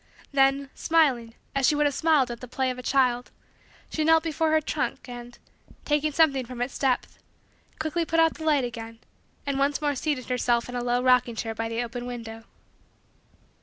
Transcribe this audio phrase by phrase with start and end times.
[0.31, 3.29] Then, smiling as she would have smiled at the play of a child,
[3.91, 5.37] she knelt before her trunk and,
[5.85, 7.19] taking something from its depth,
[7.77, 8.97] quickly put out the light again
[9.45, 12.45] and once more seated herself in a low rocking chair by the open window.